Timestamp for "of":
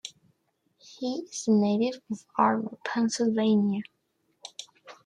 2.09-2.25